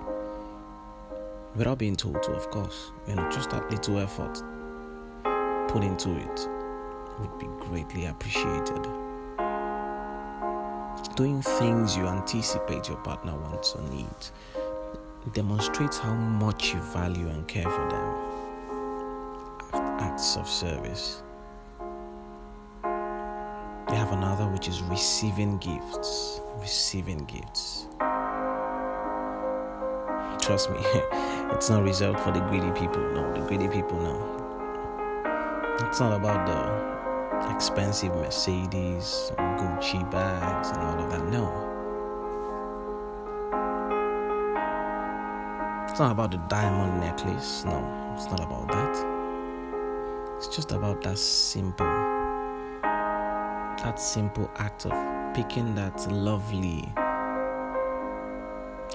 [1.56, 2.92] Without being told to, of course.
[3.08, 4.44] You know, just that little effort
[5.70, 6.50] put into it
[7.22, 8.84] would be greatly appreciated.
[11.16, 14.34] Doing things you anticipate your partner wants or needs
[15.32, 18.33] demonstrates how much you value and care for them.
[20.24, 21.22] Acts of service.
[22.86, 26.40] You have another which is receiving gifts.
[26.62, 27.88] Receiving gifts.
[30.40, 30.80] Trust me,
[31.52, 33.02] it's not reserved for the greedy people.
[33.12, 34.16] No, the greedy people, no.
[35.90, 41.26] It's not about the expensive Mercedes, Gucci bags, and all of that.
[41.28, 41.52] No.
[45.90, 47.66] It's not about the diamond necklace.
[47.66, 49.13] No, it's not about that.
[50.46, 51.86] It's just about that simple,
[52.84, 54.92] that simple act of
[55.34, 56.92] picking that lovely,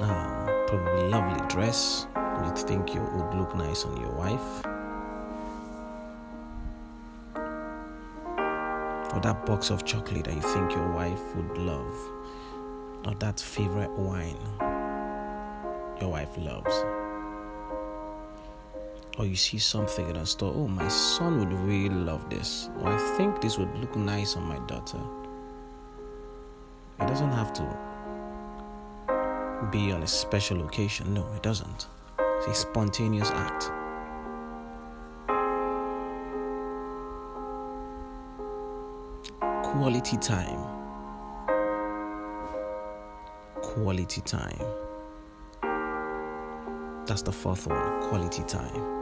[0.03, 4.63] um, probably lovely dress you think you would look nice on your wife
[9.15, 11.97] or that box of chocolate that you think your wife would love,
[13.07, 14.37] or that favorite wine
[15.99, 16.85] your wife loves.
[19.19, 22.89] Or you see something in a store, oh, my son would really love this, or
[22.89, 25.01] I think this would look nice on my daughter.
[27.01, 27.63] It doesn't have to
[29.73, 31.89] be on a special occasion, no, it doesn't.
[32.39, 33.73] It's a spontaneous act.
[39.73, 40.61] quality time.
[43.61, 44.59] Quality time.
[47.07, 48.98] That's the fourth one quality time.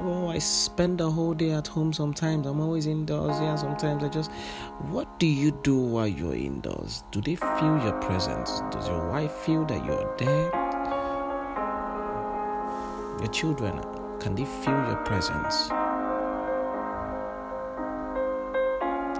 [0.00, 2.46] Oh, I spend the whole day at home sometimes.
[2.46, 3.40] I'm always indoors.
[3.40, 4.30] Yeah, sometimes I just.
[4.90, 7.02] What do you do while you're indoors?
[7.12, 8.60] Do they feel your presence?
[8.70, 10.50] Does your wife feel that you're there?
[13.20, 13.82] Your children,
[14.20, 15.68] can they feel your presence?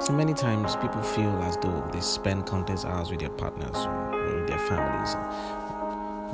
[0.05, 4.41] So many times people feel as though they spend countless hours with their partners or
[4.41, 5.15] with their families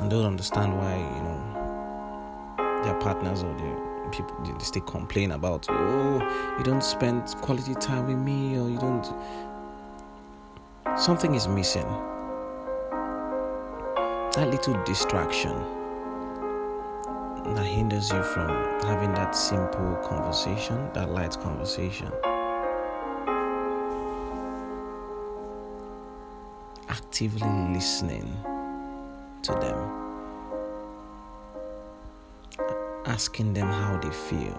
[0.01, 5.65] and don't understand why, you know, their partners or their people they still complain about
[5.69, 9.13] oh you don't spend quality time with me or you don't
[10.97, 11.87] something is missing
[14.35, 15.53] that little distraction
[17.45, 18.49] that hinders you from
[18.83, 22.11] having that simple conversation, that light conversation.
[26.87, 28.33] Actively listening
[29.43, 30.02] to them,
[33.05, 34.57] asking them how they feel,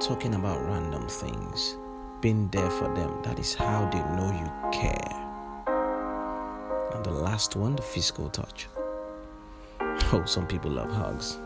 [0.00, 1.76] talking about random things,
[2.20, 3.22] being there for them.
[3.22, 5.16] That is how they know you care.
[6.94, 8.66] And the last one, the physical touch.
[10.12, 11.38] Oh, some people love hugs.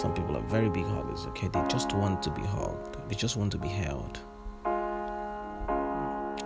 [0.00, 1.46] Some people are very big huggers, okay?
[1.48, 2.96] They just want to be hugged.
[3.08, 4.18] They just want to be held.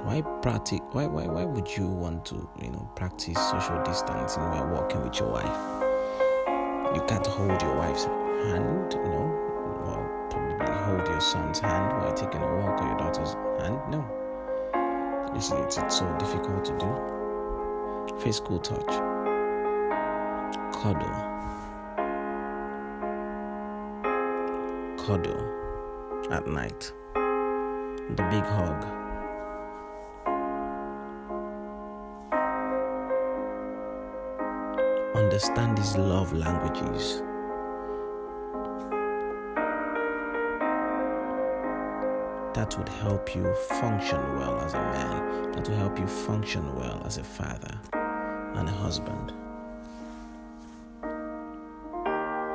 [0.03, 4.67] Why practice why why why would you want to, you know, practice social distancing while
[4.69, 5.84] walking with your wife?
[6.95, 9.27] You can't hold your wife's hand, you know,
[9.87, 13.81] or probably hold your son's hand while taking a walk or your daughter's hand.
[13.91, 14.05] No.
[15.35, 18.21] It's, it's, it's so difficult to do.
[18.21, 19.15] Physical touch
[20.85, 21.17] cuddle.
[24.99, 26.93] Cuddle at night.
[27.15, 29.04] The big hug.
[35.35, 37.21] Understand these love languages.
[42.55, 45.51] That would help you function well as a man.
[45.51, 47.77] That will help you function well as a father
[48.55, 49.33] and a husband.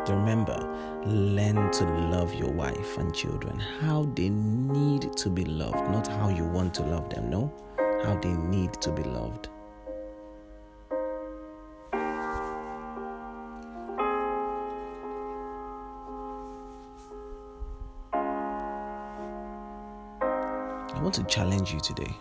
[0.08, 0.58] Remember,
[1.06, 6.30] learn to love your wife and children how they need to be loved, not how
[6.30, 7.52] you want to love them, no,
[8.06, 9.50] how they need to be loved.
[21.10, 22.16] Want to challenge you today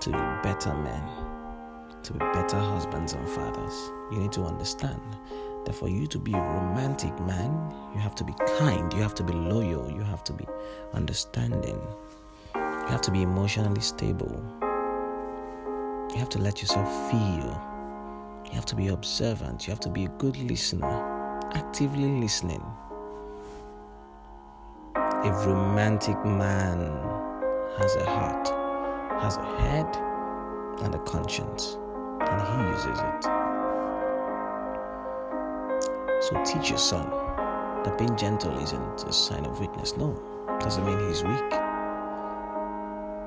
[0.00, 1.02] to be better men,
[2.02, 3.90] to be better husbands and fathers.
[4.10, 5.02] You need to understand
[5.66, 7.52] that for you to be a romantic man,
[7.92, 10.46] you have to be kind, you have to be loyal, you have to be
[10.94, 11.78] understanding,
[12.54, 14.42] you have to be emotionally stable,
[16.10, 17.60] you have to let yourself feel,
[18.46, 22.64] you have to be observant, you have to be a good listener, actively listening.
[25.24, 26.78] A romantic man
[27.76, 28.48] has a heart,
[29.20, 29.96] has a head,
[30.84, 31.76] and a conscience,
[32.20, 33.24] and he uses it.
[36.22, 37.10] So teach your son
[37.82, 39.96] that being gentle isn't a sign of weakness.
[39.96, 40.14] No,
[40.60, 41.50] doesn't mean he's weak.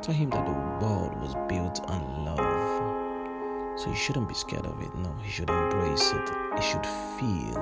[0.01, 3.80] Tell him that the world was built on love.
[3.82, 4.95] So he shouldn't be scared of it.
[4.95, 6.30] No, he should embrace it.
[6.56, 6.86] He should
[7.19, 7.60] feel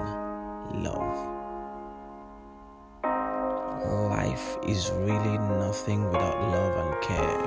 [0.72, 1.39] love.
[4.30, 7.42] Life is really nothing without love and care.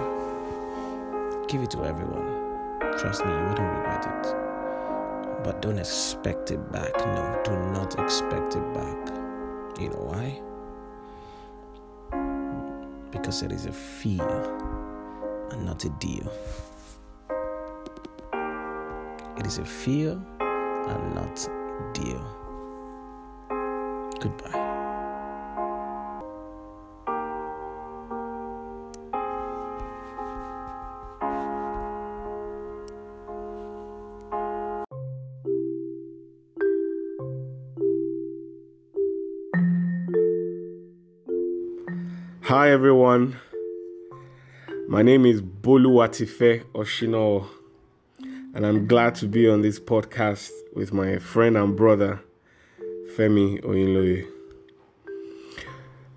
[1.47, 2.27] Give it to everyone.
[2.99, 4.35] Trust me, you wouldn't regret it.
[5.45, 6.93] But don't expect it back.
[6.99, 9.13] No, do not expect it back.
[9.81, 10.41] You know why?
[13.13, 14.29] Because it is a fear
[15.53, 16.33] and not a deal.
[19.39, 22.27] It is a fear and not a deal.
[24.19, 24.62] Goodbye.
[42.73, 43.39] Everyone.
[44.89, 47.47] My name is Boluwatife Oshino,
[48.55, 52.23] and I'm glad to be on this podcast with my friend and brother
[53.15, 54.27] Femi Oyinloye.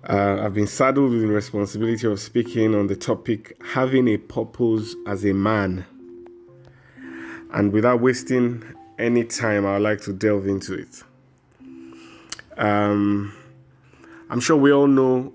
[0.08, 4.96] Uh, I've been saddled with the responsibility of speaking on the topic having a purpose
[5.06, 5.84] as a man.
[7.52, 8.64] And without wasting
[8.98, 11.02] any time, I'd like to delve into it.
[12.56, 13.34] Um,
[14.30, 15.34] I'm sure we all know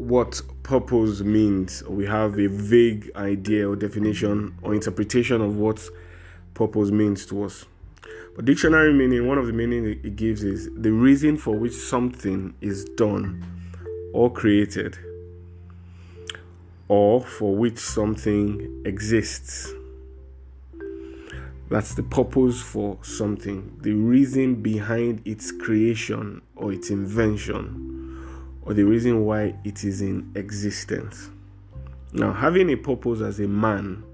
[0.00, 1.82] what purpose means.
[1.84, 5.86] We have a vague idea or definition or interpretation of what
[6.54, 7.66] purpose means to us.
[8.34, 12.54] But dictionary meaning, one of the meaning it gives is the reason for which something
[12.62, 13.44] is done
[14.14, 14.98] or created,
[16.88, 19.70] or for which something exists.
[21.68, 27.99] That's the purpose for something, the reason behind its creation or its invention
[28.62, 31.30] or the reason why it is in existence.
[32.12, 34.04] Now, having a purpose as a man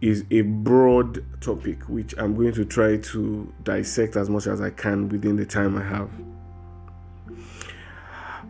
[0.00, 4.70] is a broad topic which I'm going to try to dissect as much as I
[4.70, 6.10] can within the time I have.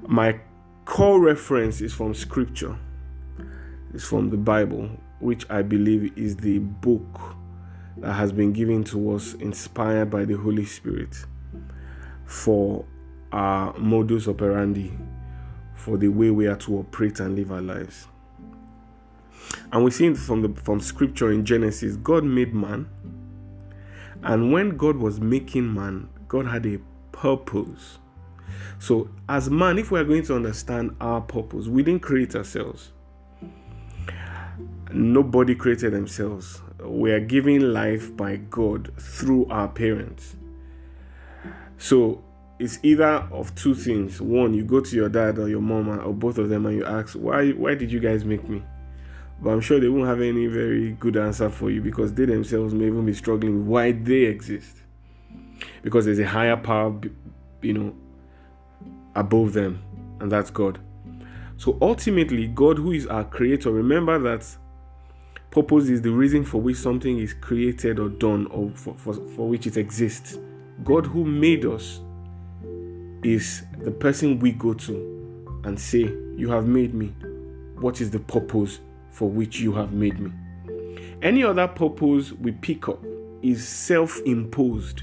[0.07, 0.41] My
[0.85, 2.77] core reference is from scripture,
[3.95, 4.91] it's from the Bible,
[5.21, 7.37] which I believe is the book,
[7.99, 11.15] that has been given to us, inspired by the Holy Spirit,
[12.27, 12.85] for
[13.33, 14.93] our modus operandi,
[15.75, 18.07] for the way we are to operate and live our lives.
[19.73, 22.89] And we see from the from scripture in Genesis, God made man.
[24.23, 26.79] And when God was making man, God had a
[27.13, 27.99] purpose.
[28.79, 32.93] So, as man, if we are going to understand our purpose, we didn't create ourselves.
[34.93, 36.61] Nobody created themselves.
[36.81, 40.37] We are given life by God through our parents.
[41.77, 42.25] So,
[42.59, 44.21] it's either of two things.
[44.21, 46.85] One, you go to your dad or your mama or both of them and you
[46.85, 48.63] ask, why why did you guys make me?
[49.41, 52.75] But I'm sure they won't have any very good answer for you because they themselves
[52.75, 54.83] may even be struggling why they exist.
[55.83, 57.01] Because there's a higher power,
[57.63, 57.95] you know,
[59.15, 59.83] above them,
[60.21, 60.81] and that's God.
[61.57, 64.45] So ultimately, God, who is our creator, remember that
[65.51, 69.49] purpose is the reason for which something is created or done or for, for, for
[69.49, 70.39] which it exists.
[70.85, 72.01] God, who made us,
[73.23, 77.15] is the person we go to and say, You have made me.
[77.81, 80.33] What is the purpose for which you have made me?
[81.23, 83.03] Any other purpose we pick up
[83.43, 85.03] is self imposed.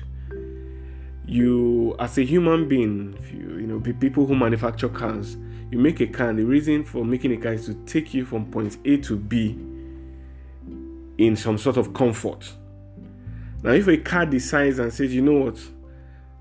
[1.26, 5.38] You, as a human being, you, you know, people who manufacture cars,
[5.72, 8.26] you make a car, and the reason for making a car is to take you
[8.26, 9.57] from point A to B
[11.18, 12.53] in some sort of comfort.
[13.63, 15.59] Now, if a car decides and says, you know what,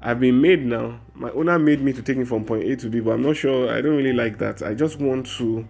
[0.03, 1.01] I've been made now.
[1.15, 3.37] My owner made me to take me from point A to B, but I'm not
[3.37, 3.73] sure.
[3.73, 4.63] I don't really like that.
[4.63, 5.67] I just want to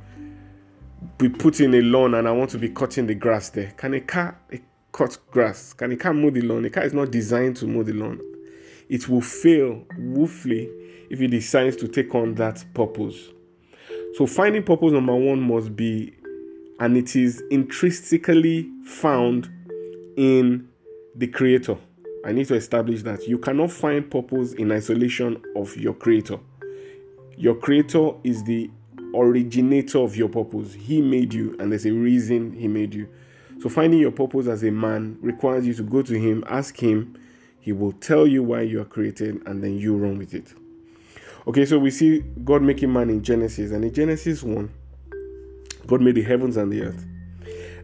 [1.18, 3.72] be put in a lawn and I want to be cutting the grass there.
[3.76, 4.40] Can a car
[4.92, 5.74] cut grass?
[5.74, 6.64] Can a car mow the lawn?
[6.64, 8.20] A car is not designed to mow the lawn.
[8.88, 10.70] It will fail woefully
[11.10, 13.28] if it decides to take on that purpose.
[14.14, 16.14] So finding purpose number one must be,
[16.80, 19.50] and it is intrinsically found
[20.16, 20.68] in
[21.14, 21.76] the creator.
[22.24, 26.38] I need to establish that you cannot find purpose in isolation of your creator.
[27.36, 28.70] Your creator is the
[29.14, 30.72] originator of your purpose.
[30.72, 33.08] He made you, and there's a reason he made you.
[33.60, 37.18] So, finding your purpose as a man requires you to go to him, ask him,
[37.60, 40.52] he will tell you why you are created, and then you run with it.
[41.46, 44.70] Okay, so we see God making man in Genesis, and in Genesis 1,
[45.86, 47.04] God made the heavens and the earth.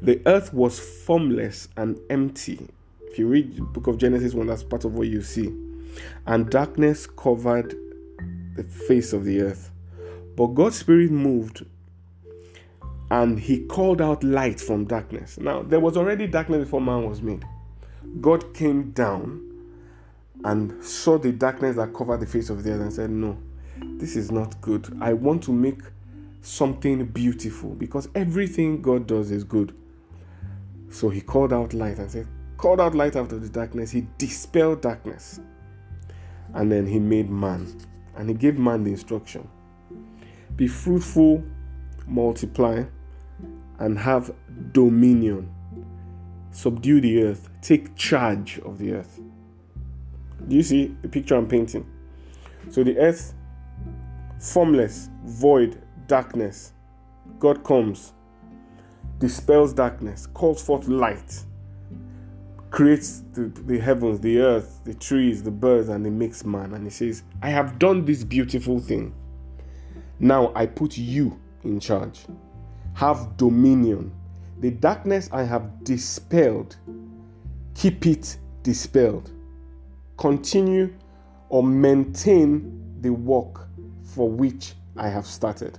[0.00, 2.68] The earth was formless and empty,
[3.10, 5.52] if you read the book of Genesis 1, that's part of what you see.
[6.26, 7.74] And darkness covered
[8.54, 9.70] the face of the earth.
[10.36, 11.64] But God's Spirit moved
[13.10, 15.38] and he called out light from darkness.
[15.38, 17.44] Now, there was already darkness before man was made.
[18.20, 19.46] God came down
[20.44, 23.36] and saw the darkness that covered the face of the earth and said, No,
[23.98, 24.96] this is not good.
[25.00, 25.80] I want to make
[26.42, 29.74] something beautiful because everything God does is good.
[30.90, 32.28] So he called out light and said,
[32.60, 35.40] called out light out of the darkness, he dispelled darkness.
[36.52, 37.74] And then he made man.
[38.16, 39.48] And he gave man the instruction
[40.56, 41.42] be fruitful,
[42.06, 42.82] multiply,
[43.78, 44.30] and have
[44.72, 45.50] dominion.
[46.50, 49.18] Subdue the earth, take charge of the earth.
[50.48, 51.86] Do you see the picture I'm painting?
[52.68, 53.32] So the earth,
[54.38, 56.74] formless, void, darkness.
[57.38, 58.12] God comes,
[59.18, 61.44] dispels darkness, calls forth light
[62.70, 66.72] creates the, the heavens, the earth, the trees, the birds, and he makes man.
[66.74, 69.14] And he says, I have done this beautiful thing.
[70.20, 72.20] Now I put you in charge.
[72.94, 74.12] Have dominion.
[74.60, 76.76] The darkness I have dispelled,
[77.74, 79.30] keep it dispelled.
[80.18, 80.94] Continue
[81.48, 83.68] or maintain the work
[84.04, 85.78] for which I have started.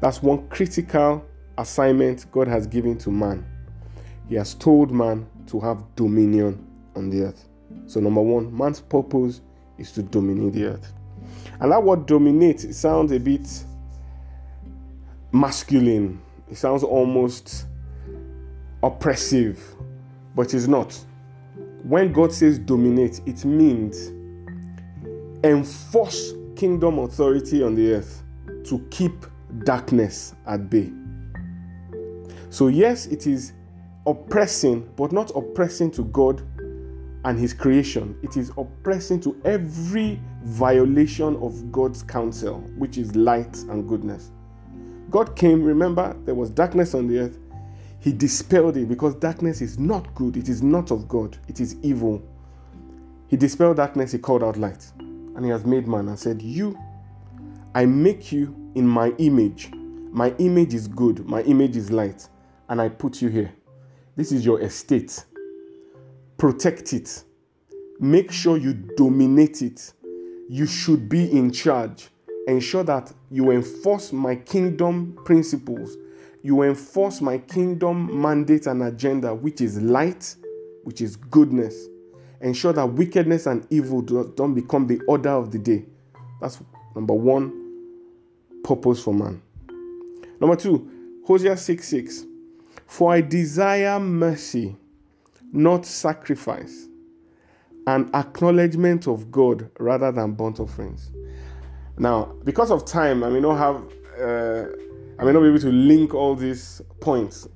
[0.00, 1.24] That's one critical
[1.56, 3.47] assignment God has given to man
[4.28, 6.64] he has told man to have dominion
[6.94, 7.48] on the earth.
[7.86, 9.40] So, number one, man's purpose
[9.78, 10.92] is to dominate the earth.
[11.60, 13.48] And that word dominate it sounds a bit
[15.32, 16.20] masculine,
[16.50, 17.66] it sounds almost
[18.82, 19.62] oppressive,
[20.34, 20.98] but it's not.
[21.82, 24.08] When God says dominate, it means
[25.44, 28.22] enforce kingdom authority on the earth
[28.64, 29.24] to keep
[29.64, 30.92] darkness at bay.
[32.50, 33.52] So, yes, it is
[34.08, 36.42] oppressing, but not oppressing to God
[37.24, 38.16] and His creation.
[38.22, 44.30] It is oppressing to every violation of God's counsel, which is light and goodness.
[45.10, 47.38] God came, remember, there was darkness on the earth.
[48.00, 50.36] He dispelled it because darkness is not good.
[50.36, 51.36] It is not of God.
[51.48, 52.22] It is evil.
[53.26, 54.12] He dispelled darkness.
[54.12, 54.90] He called out light.
[54.98, 56.78] And he has made man and said, You,
[57.74, 59.70] I make you in my image.
[60.10, 61.26] My image is good.
[61.26, 62.28] My image is light.
[62.68, 63.52] And I put you here.
[64.18, 65.24] This is your estate.
[66.38, 67.22] protect it.
[68.00, 69.92] Make sure you dominate it.
[70.48, 72.08] You should be in charge.
[72.48, 75.96] Ensure that you enforce my kingdom principles.
[76.42, 80.34] You enforce my kingdom mandate and agenda, which is light,
[80.82, 81.86] which is goodness.
[82.40, 85.84] Ensure that wickedness and evil don't become the order of the day.
[86.40, 86.58] That's
[86.96, 87.52] number one
[88.64, 89.40] purpose for man.
[90.40, 92.24] Number two, Hosea 6 6.
[92.88, 94.74] For I desire mercy,
[95.52, 96.88] not sacrifice,
[97.86, 101.10] and acknowledgement of God rather than burnt offerings.
[101.98, 103.76] Now, because of time, I may not have,
[104.18, 104.68] uh,
[105.18, 107.46] I may not be able to link all these points,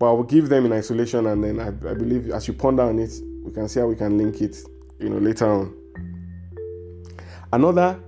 [0.00, 2.82] but I will give them in isolation, and then I, I believe as you ponder
[2.82, 3.12] on it,
[3.44, 4.56] we can see how we can link it,
[4.98, 5.72] you know, later on.
[7.52, 8.02] Another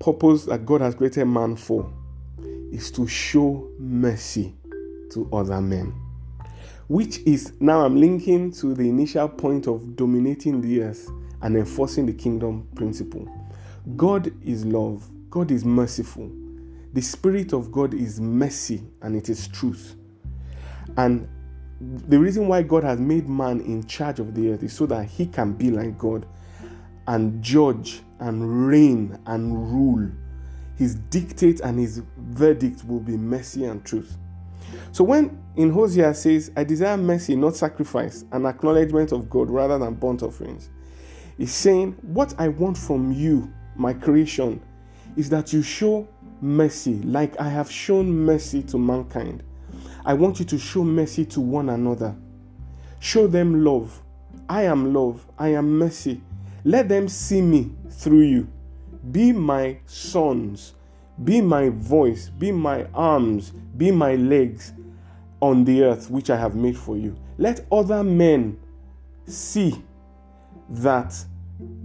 [0.00, 1.88] purpose that God has created man for
[2.72, 4.56] is to show mercy
[5.14, 5.94] to other men.
[6.88, 11.08] Which is now I'm linking to the initial point of dominating the earth
[11.40, 13.28] and enforcing the kingdom principle.
[13.96, 16.30] God is love, God is merciful.
[16.92, 19.96] The Spirit of God is mercy and it is truth.
[20.96, 21.26] And
[21.80, 25.04] the reason why God has made man in charge of the earth is so that
[25.06, 26.26] he can be like God
[27.08, 30.10] and judge and reign and rule.
[30.76, 34.16] His dictate and his verdict will be mercy and truth.
[34.92, 39.78] So when in Hosea says, I desire mercy, not sacrifice, an acknowledgement of God rather
[39.78, 40.70] than burnt offerings,
[41.36, 44.60] he's saying, What I want from you, my creation,
[45.16, 46.08] is that you show
[46.40, 49.42] mercy like I have shown mercy to mankind.
[50.04, 52.16] I want you to show mercy to one another.
[52.98, 54.02] Show them love.
[54.48, 55.26] I am love.
[55.38, 56.20] I am mercy.
[56.64, 58.48] Let them see me through you.
[59.10, 60.74] Be my sons.
[61.24, 62.28] Be my voice.
[62.28, 63.50] Be my arms.
[63.76, 64.72] Be my legs
[65.40, 67.16] on the earth which I have made for you.
[67.38, 68.58] Let other men
[69.26, 69.82] see
[70.70, 71.14] that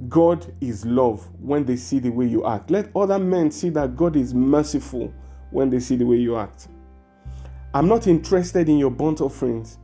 [0.09, 2.69] God is love when they see the way you act.
[2.69, 5.13] Let other men see that God is merciful
[5.51, 6.67] when they see the way you act.
[7.73, 9.77] I'm not interested in your burnt offerings.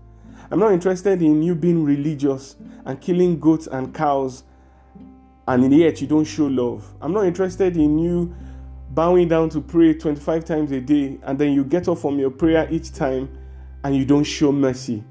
[0.51, 4.43] I'm not interested in you being religious and killing goats and cows
[5.47, 6.93] and yet you don't show love.
[7.01, 8.33] I'm not interested in you
[8.93, 12.29] bowing down to pray 25 times a day and then you get up from your
[12.29, 13.29] prayer each time
[13.83, 15.03] and you don't show mercy.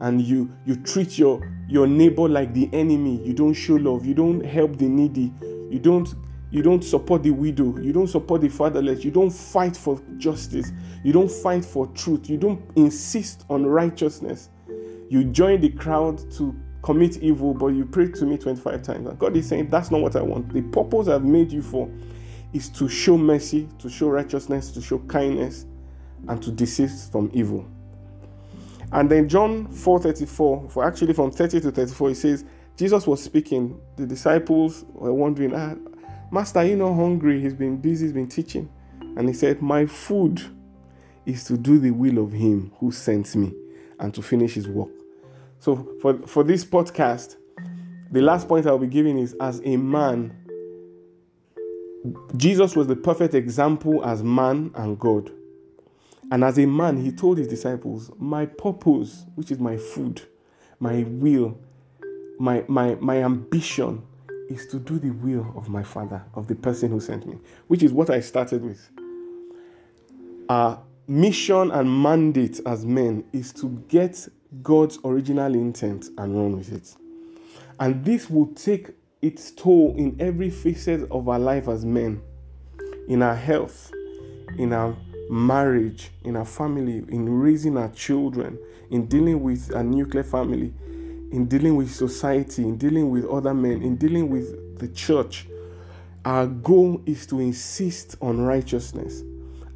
[0.00, 3.22] And you you treat your your neighbor like the enemy.
[3.24, 4.04] You don't show love.
[4.04, 5.32] You don't help the needy.
[5.70, 6.12] You don't
[6.50, 7.78] you don't support the widow.
[7.78, 9.04] You don't support the fatherless.
[9.04, 10.72] You don't fight for justice.
[11.04, 12.28] You don't fight for truth.
[12.28, 14.50] You don't insist on righteousness.
[15.08, 19.08] You join the crowd to commit evil but you pray to me 25 times.
[19.08, 20.52] And god is saying that's not what i want.
[20.52, 21.88] The purpose i've made you for
[22.52, 25.66] is to show mercy to show righteousness to show kindness
[26.28, 27.66] and to desist from evil
[28.92, 32.44] and then john 4.34 for actually from 30 to 34 he says
[32.76, 35.74] jesus was speaking the disciples were wondering ah,
[36.32, 37.42] Master, you not hungry?
[37.42, 38.70] He's been busy, he's been teaching.
[39.18, 40.40] And he said, My food
[41.26, 43.52] is to do the will of him who sent me
[43.98, 44.88] and to finish his work.
[45.58, 47.36] So for, for this podcast,
[48.10, 50.34] the last point I'll be giving is as a man,
[52.36, 55.30] Jesus was the perfect example as man and God.
[56.30, 60.22] And as a man, he told his disciples, My purpose, which is my food,
[60.80, 61.58] my will,
[62.38, 64.02] my, my, my ambition,
[64.48, 67.38] is to do the will of my Father, of the person who sent me,
[67.68, 68.88] which is what I started with.
[70.48, 74.28] Our mission and mandate as men is to get
[74.62, 76.94] God's original intent and run with it.
[77.80, 78.90] And this will take
[79.22, 82.20] its toll in every facet of our life as men
[83.08, 83.92] in our health,
[84.58, 84.96] in our
[85.30, 88.58] marriage, in our family, in raising our children,
[88.90, 90.72] in dealing with a nuclear family,
[91.30, 95.46] in dealing with society, in dealing with other men, in dealing with the church,
[96.24, 99.22] our goal is to insist on righteousness.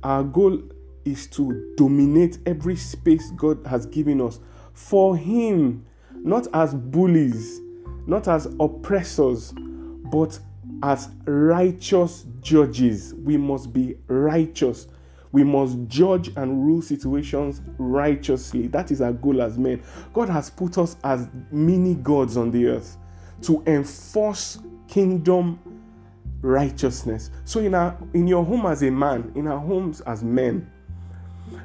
[0.02, 0.62] Our goal
[1.04, 4.38] is to dominate every space God has given us
[4.72, 7.60] for Him, not as bullies,
[8.06, 9.52] not as oppressors,
[10.10, 10.38] but
[10.82, 13.14] as righteous judges.
[13.14, 14.88] We must be righteous.
[15.32, 18.68] We must judge and rule situations righteously.
[18.68, 19.82] That is our goal as men.
[20.12, 22.96] God has put us as mini gods on the earth
[23.42, 25.58] to enforce kingdom
[26.40, 27.30] righteousness.
[27.44, 30.70] So in our in your home as a man, in our homes as men,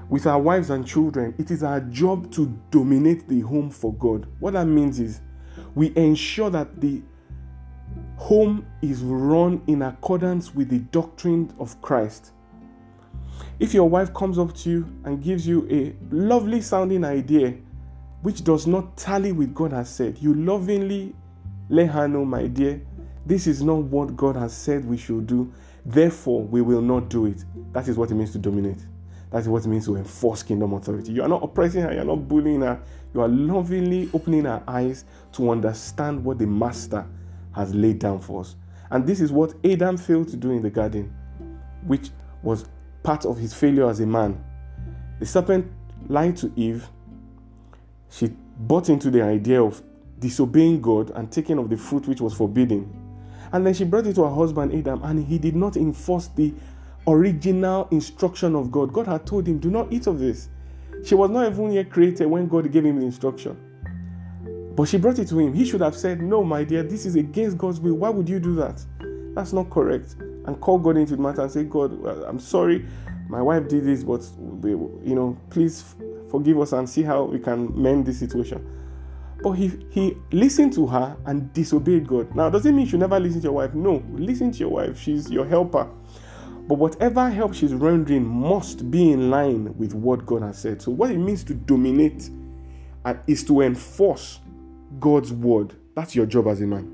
[0.09, 4.27] with our wives and children, it is our job to dominate the home for God.
[4.39, 5.21] What that means is
[5.75, 7.01] we ensure that the
[8.17, 12.31] home is run in accordance with the doctrine of Christ.
[13.59, 17.55] If your wife comes up to you and gives you a lovely sounding idea
[18.21, 20.17] which does not tally with God has said.
[20.19, 21.15] You lovingly
[21.69, 22.81] let her know, my dear,
[23.25, 25.51] this is not what God has said we should do.
[25.85, 27.43] Therefore, we will not do it.
[27.73, 28.85] That is what it means to dominate.
[29.31, 31.13] That is what it means to enforce kingdom authority.
[31.13, 32.81] You are not oppressing her, you are not bullying her.
[33.13, 37.05] You are lovingly opening her eyes to understand what the master
[37.53, 38.55] has laid down for us.
[38.89, 41.13] And this is what Adam failed to do in the garden,
[41.85, 42.09] which
[42.43, 42.65] was
[43.03, 44.41] part of his failure as a man.
[45.19, 45.71] The serpent
[46.07, 46.87] lied to Eve.
[48.09, 49.81] She bought into the idea of
[50.19, 52.97] disobeying God and taking of the fruit which was forbidden.
[53.53, 56.53] And then she brought it to her husband Adam, and he did not enforce the
[57.07, 58.93] original instruction of God.
[58.93, 60.49] God had told him, Do not eat of this.
[61.03, 63.57] She was not even yet created when God gave him the instruction.
[64.75, 65.53] But she brought it to him.
[65.53, 67.95] He should have said, No, my dear, this is against God's will.
[67.95, 68.83] Why would you do that?
[69.33, 70.15] That's not correct.
[70.45, 72.85] And call God into the matter and say, God, uh, I'm sorry,
[73.29, 74.27] my wife did this, but
[74.63, 75.95] you know, please
[76.29, 78.65] forgive us and see how we can mend this situation.
[79.43, 82.35] But he, he listened to her and disobeyed God.
[82.35, 83.73] Now, does it mean you should never listen to your wife?
[83.73, 84.99] No, listen to your wife.
[84.99, 85.89] She's your helper.
[86.71, 90.81] But whatever help she's rendering must be in line with what God has said.
[90.81, 92.29] So, what it means to dominate
[93.27, 94.39] is to enforce
[94.97, 95.75] God's word.
[95.97, 96.89] That's your job as a man.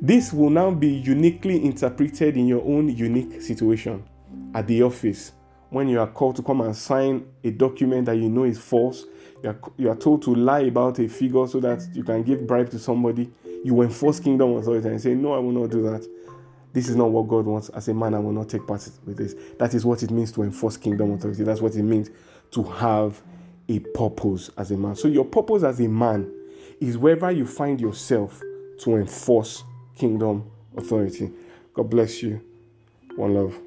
[0.00, 4.04] This will now be uniquely interpreted in your own unique situation
[4.54, 5.32] at the office
[5.68, 9.04] when you are called to come and sign a document that you know is false
[9.42, 12.46] you are, you are told to lie about a figure so that you can give
[12.46, 13.30] bribe to somebody.
[13.64, 16.06] You enforce kingdom authority and say, No, I will not do that.
[16.72, 17.68] This is not what God wants.
[17.70, 19.34] As a man, I will not take part with this.
[19.58, 21.42] That is what it means to enforce kingdom authority.
[21.42, 22.10] That's what it means
[22.52, 23.20] to have
[23.68, 24.94] a purpose as a man.
[24.96, 26.32] So, your purpose as a man
[26.80, 28.40] is wherever you find yourself
[28.80, 29.64] to enforce
[29.96, 31.30] kingdom authority.
[31.74, 32.40] God bless you.
[33.16, 33.58] One love.